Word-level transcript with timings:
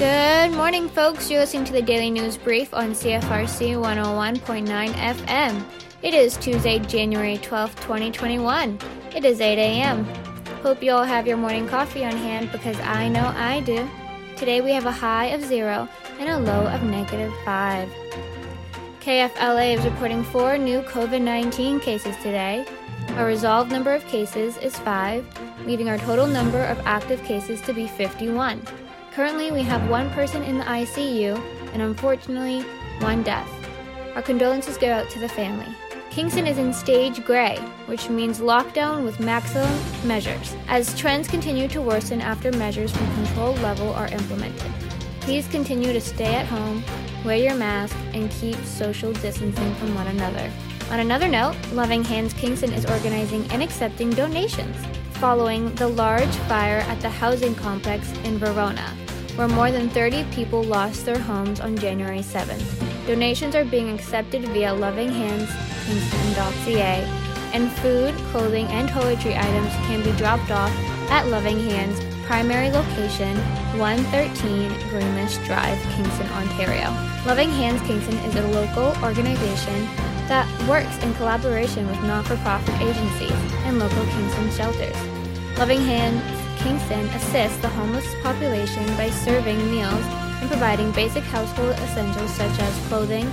Good 0.00 0.52
morning, 0.52 0.88
folks. 0.88 1.30
You're 1.30 1.40
listening 1.40 1.66
to 1.66 1.74
the 1.74 1.82
Daily 1.82 2.08
News 2.10 2.38
Brief 2.38 2.72
on 2.72 2.92
CFRC 2.92 3.76
101.9 3.76 4.92
FM. 4.92 5.62
It 6.00 6.14
is 6.14 6.38
Tuesday, 6.38 6.78
January 6.78 7.36
12, 7.36 7.76
2021. 7.82 8.78
It 9.14 9.26
is 9.26 9.42
8 9.42 9.58
a.m. 9.58 10.06
Hope 10.62 10.82
you 10.82 10.92
all 10.92 11.04
have 11.04 11.26
your 11.26 11.36
morning 11.36 11.68
coffee 11.68 12.02
on 12.02 12.16
hand 12.16 12.50
because 12.50 12.80
I 12.80 13.08
know 13.08 13.30
I 13.36 13.60
do. 13.60 13.86
Today 14.36 14.62
we 14.62 14.70
have 14.70 14.86
a 14.86 14.90
high 14.90 15.26
of 15.26 15.44
zero 15.44 15.86
and 16.18 16.30
a 16.30 16.38
low 16.38 16.66
of 16.68 16.82
negative 16.82 17.34
five. 17.44 17.86
KFLA 19.00 19.76
is 19.76 19.84
reporting 19.84 20.24
four 20.24 20.56
new 20.56 20.80
COVID 20.80 21.20
19 21.20 21.78
cases 21.78 22.16
today. 22.22 22.64
Our 23.16 23.26
resolved 23.26 23.70
number 23.70 23.92
of 23.92 24.06
cases 24.06 24.56
is 24.56 24.78
five, 24.78 25.26
leaving 25.66 25.90
our 25.90 25.98
total 25.98 26.26
number 26.26 26.64
of 26.64 26.78
active 26.86 27.22
cases 27.24 27.60
to 27.60 27.74
be 27.74 27.86
51. 27.86 28.62
Currently, 29.12 29.50
we 29.50 29.62
have 29.62 29.90
one 29.90 30.08
person 30.10 30.44
in 30.44 30.58
the 30.58 30.64
ICU 30.64 31.36
and 31.72 31.82
unfortunately, 31.82 32.60
one 33.00 33.24
death. 33.24 33.48
Our 34.14 34.22
condolences 34.22 34.76
go 34.76 34.92
out 34.92 35.10
to 35.10 35.18
the 35.18 35.28
family. 35.28 35.66
Kingston 36.10 36.46
is 36.46 36.58
in 36.58 36.72
stage 36.72 37.24
gray, 37.24 37.56
which 37.86 38.08
means 38.08 38.38
lockdown 38.38 39.04
with 39.04 39.18
maximum 39.18 39.70
measures, 40.04 40.56
as 40.68 40.96
trends 40.96 41.26
continue 41.26 41.66
to 41.68 41.80
worsen 41.82 42.20
after 42.20 42.52
measures 42.52 42.92
from 42.92 43.14
control 43.14 43.54
level 43.54 43.92
are 43.94 44.08
implemented. 44.08 44.70
Please 45.20 45.46
continue 45.48 45.92
to 45.92 46.00
stay 46.00 46.34
at 46.34 46.46
home, 46.46 46.82
wear 47.24 47.36
your 47.36 47.54
mask, 47.54 47.96
and 48.12 48.30
keep 48.30 48.56
social 48.64 49.12
distancing 49.14 49.74
from 49.74 49.94
one 49.94 50.06
another. 50.08 50.50
On 50.90 51.00
another 51.00 51.28
note, 51.28 51.56
Loving 51.72 52.04
Hands 52.04 52.32
Kingston 52.34 52.72
is 52.72 52.86
organizing 52.86 53.44
and 53.50 53.62
accepting 53.62 54.10
donations 54.10 54.76
following 55.20 55.72
the 55.74 55.86
large 55.86 56.34
fire 56.48 56.80
at 56.88 56.98
the 57.02 57.10
housing 57.10 57.54
complex 57.54 58.10
in 58.24 58.38
Verona, 58.38 58.96
where 59.36 59.48
more 59.48 59.70
than 59.70 59.90
30 59.90 60.24
people 60.32 60.62
lost 60.62 61.04
their 61.04 61.18
homes 61.18 61.60
on 61.60 61.76
January 61.76 62.20
7th. 62.20 63.06
Donations 63.06 63.54
are 63.54 63.66
being 63.66 63.92
accepted 63.92 64.48
via 64.48 64.70
lovinghandskingston.ca, 64.70 67.04
and 67.52 67.70
food, 67.70 68.14
clothing, 68.32 68.66
and 68.68 68.88
toiletry 68.88 69.38
items 69.38 69.74
can 69.86 70.02
be 70.02 70.12
dropped 70.16 70.50
off 70.50 70.72
at 71.10 71.28
Loving 71.28 71.60
Hands 71.68 72.00
primary 72.24 72.70
location 72.70 73.36
113 73.76 74.72
Greenwich 74.88 75.36
Drive, 75.44 75.78
Kingston, 75.96 76.28
Ontario. 76.28 76.90
Loving 77.26 77.50
Hands 77.50 77.78
Kingston 77.82 78.16
is 78.18 78.36
a 78.36 78.46
local 78.48 78.96
organization 79.04 79.86
that 80.30 80.46
works 80.68 80.96
in 81.02 81.12
collaboration 81.14 81.88
with 81.88 82.00
not 82.04 82.24
for 82.24 82.36
profit 82.36 82.80
agencies 82.80 83.32
and 83.66 83.80
local 83.80 84.04
Kingston 84.06 84.50
shelters. 84.52 84.96
Loving 85.58 85.80
Hands 85.80 86.22
Kingston 86.60 87.04
assists 87.08 87.58
the 87.58 87.68
homeless 87.68 88.06
population 88.22 88.86
by 88.96 89.10
serving 89.10 89.58
meals 89.72 90.04
and 90.40 90.48
providing 90.48 90.92
basic 90.92 91.24
household 91.24 91.70
essentials 91.70 92.30
such 92.34 92.56
as 92.60 92.86
clothing, 92.86 93.26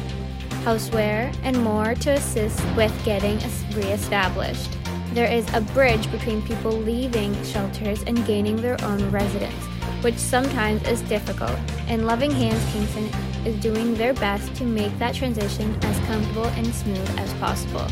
houseware, 0.63 1.35
and 1.43 1.61
more 1.63 1.93
to 1.93 2.13
assist 2.13 2.59
with 2.75 2.93
getting 3.05 3.37
reestablished. 3.75 4.75
There 5.13 5.31
is 5.31 5.45
a 5.53 5.61
bridge 5.61 6.09
between 6.11 6.41
people 6.41 6.71
leaving 6.71 7.31
shelters 7.43 8.01
and 8.07 8.25
gaining 8.25 8.55
their 8.55 8.83
own 8.83 9.11
residence, 9.11 9.67
which 10.07 10.15
sometimes 10.15 10.81
is 10.87 11.01
difficult, 11.01 11.59
and 11.89 12.07
Loving 12.07 12.31
Hands 12.31 12.63
Kingston 12.71 13.09
is 13.45 13.53
doing 13.61 13.93
their 13.95 14.13
best 14.13 14.55
to 14.55 14.63
make 14.63 14.97
that 14.99 15.13
transition 15.13 15.77
as 15.83 15.99
comfortable 16.07 16.45
and 16.45 16.65
smooth 16.73 17.19
as 17.19 17.33
possible. 17.33 17.85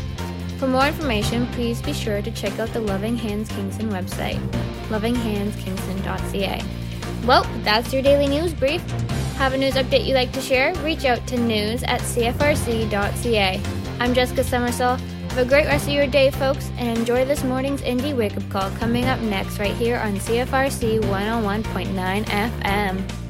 For 0.56 0.66
more 0.66 0.86
information, 0.86 1.46
please 1.48 1.82
be 1.82 1.92
sure 1.92 2.22
to 2.22 2.30
check 2.30 2.58
out 2.58 2.70
the 2.70 2.80
Loving 2.80 3.18
Hands 3.18 3.46
Kingston 3.46 3.90
website, 3.90 4.40
lovinghandskingston.ca. 4.88 6.64
Well, 7.26 7.44
that's 7.62 7.92
your 7.92 8.00
daily 8.00 8.28
news 8.28 8.54
brief. 8.54 8.80
Have 9.36 9.52
a 9.52 9.58
news 9.58 9.74
update 9.74 10.06
you'd 10.06 10.14
like 10.14 10.32
to 10.32 10.40
share? 10.40 10.74
Reach 10.76 11.04
out 11.04 11.26
to 11.26 11.36
news 11.36 11.82
at 11.82 12.00
cfrc.ca. 12.00 13.60
I'm 14.00 14.14
Jessica 14.14 14.40
Somersall. 14.40 14.98
Have 15.36 15.46
a 15.46 15.50
great 15.50 15.66
rest 15.66 15.86
of 15.86 15.92
your 15.92 16.06
day, 16.06 16.30
folks, 16.30 16.70
and 16.78 16.96
enjoy 16.98 17.26
this 17.26 17.44
morning's 17.44 17.82
Indie 17.82 18.16
Wake 18.16 18.38
Up 18.38 18.48
Call 18.48 18.70
coming 18.78 19.04
up 19.04 19.20
next 19.20 19.58
right 19.58 19.74
here 19.74 19.98
on 19.98 20.14
CFRC 20.14 21.02
101.9 21.02 22.24
FM. 22.24 23.25